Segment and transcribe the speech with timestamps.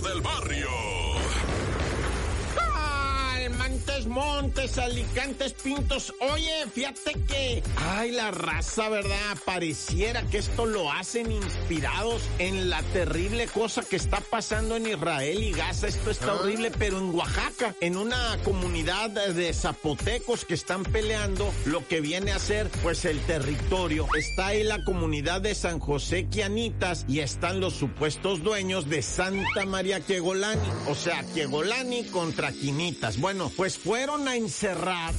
[0.00, 0.47] del barrio.
[4.08, 6.14] Montes, Alicantes, Pintos.
[6.20, 9.36] Oye, fíjate que, ay, la raza, ¿verdad?
[9.44, 15.42] Pareciera que esto lo hacen inspirados en la terrible cosa que está pasando en Israel
[15.42, 15.88] y Gaza.
[15.88, 21.86] Esto está horrible, pero en Oaxaca, en una comunidad de zapotecos que están peleando lo
[21.86, 24.06] que viene a ser, pues, el territorio.
[24.16, 29.66] Está ahí la comunidad de San José Quianitas y están los supuestos dueños de Santa
[29.66, 30.68] María Quiegolani.
[30.88, 33.20] O sea, Quiegolani contra Quinitas.
[33.20, 35.12] Bueno, pues fueron a encerrar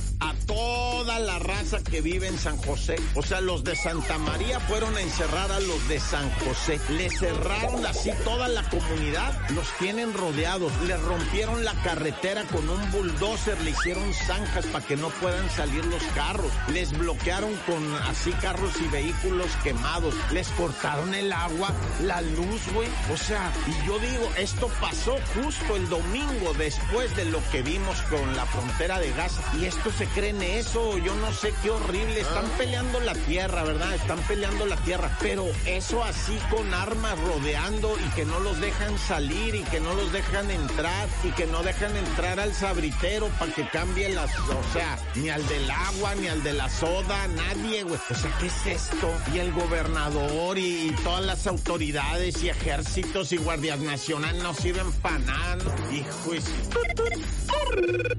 [0.49, 2.95] toda la raza que vive en San José.
[3.13, 6.80] O sea, los de Santa María fueron a encerrar a los de San José.
[6.90, 9.31] Le cerraron así toda la comunidad.
[9.52, 10.73] Los tienen rodeados.
[10.88, 13.62] Le rompieron la carretera con un bulldozer.
[13.62, 16.52] Le hicieron zanjas para que no puedan salir los carros.
[16.73, 20.16] Les bloquearon con así carros y vehículos quemados.
[20.31, 21.71] Les cortaron el agua,
[22.02, 22.90] la luz, güey.
[23.13, 28.01] O sea, y yo digo, esto pasó justo el domingo después de lo que vimos
[28.04, 29.43] con la frontera de Gaza.
[29.60, 32.21] Y esto se cree eso, yo no sé qué horrible.
[32.21, 32.57] Están Ah.
[32.57, 33.93] peleando la tierra, ¿verdad?
[33.95, 35.15] Están peleando la tierra.
[35.21, 39.93] Pero eso así con armas rodeando y que no los dejan salir y que no
[39.93, 44.73] los dejan entrar y que no dejan entrar al sabritero para que cambie las, o
[44.73, 47.99] sea, ni al del agua, ni al de la soda, nadie, güey.
[48.10, 49.12] O sea, ¿qué es esto?
[49.34, 54.91] Y el gobernador y, y todas las autoridades y ejércitos y guardias nacionales no sirven
[54.93, 55.57] para nada.
[55.91, 56.34] Hijo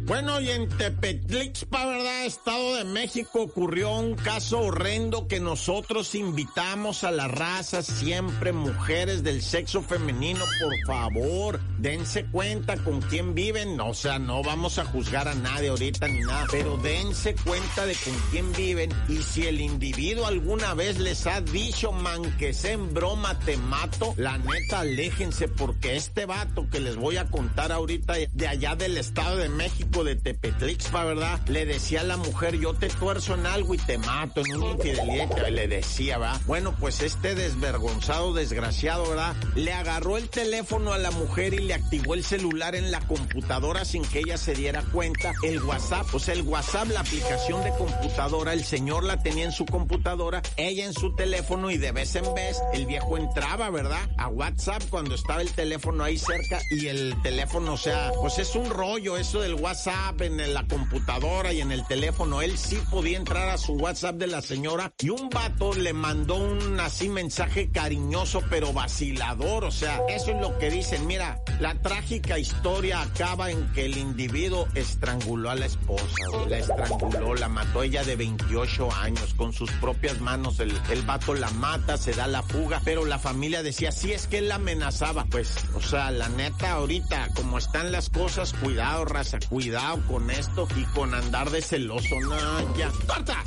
[0.01, 2.25] bueno, y en Tepetlixpa, ¿verdad?
[2.25, 9.23] Estado de México ocurrió un caso horrendo que nosotros invitamos a la raza, siempre mujeres
[9.23, 13.81] del sexo femenino, por favor, dense cuenta con quién viven.
[13.81, 17.95] O sea, no vamos a juzgar a nadie ahorita ni nada, pero dense cuenta de
[17.95, 18.91] con quién viven.
[19.09, 23.57] Y si el individuo alguna vez les ha dicho, man, que sea en broma te
[23.57, 28.77] mato, la neta, aléjense, porque este vato que les voy a contar ahorita de allá
[28.77, 31.41] del Estado de México, de Tepetlixpa, ¿verdad?
[31.49, 34.73] Le decía a la mujer, yo te tuerzo en algo y te mato en una
[34.73, 36.41] infidelidad, le decía, ¿verdad?
[36.47, 39.35] Bueno, pues este desvergonzado, desgraciado, ¿verdad?
[39.55, 43.87] Le agarró el teléfono a la mujer y le activó el celular en la computadora
[43.87, 45.33] sin que ella se diera cuenta.
[45.43, 49.53] El WhatsApp, o sea, el WhatsApp, la aplicación de computadora, el señor la tenía en
[49.53, 54.07] su computadora, ella en su teléfono y de vez en vez el viejo entraba, ¿verdad?
[54.19, 58.55] A WhatsApp cuando estaba el teléfono ahí cerca y el teléfono, o sea, pues es
[58.55, 62.43] un rollo del WhatsApp en la computadora y en el teléfono.
[62.43, 66.35] Él sí podía entrar a su WhatsApp de la señora y un vato le mandó
[66.37, 71.07] un así mensaje cariñoso pero vacilador, o sea, eso es lo que dicen.
[71.07, 76.05] Mira, la trágica historia acaba en que el individuo estranguló a la esposa,
[76.49, 80.59] la estranguló, la mató ella de 28 años con sus propias manos.
[80.61, 84.27] El, el vato la mata, se da la fuga, pero la familia decía, sí es
[84.27, 85.27] que él la amenazaba.
[85.27, 90.67] Pues, o sea, la neta, ahorita, como están las cosas, cuidado, raza, cuidado con esto
[90.77, 92.91] y con andar de celoso, no, ya.
[93.07, 93.45] ¡Corta!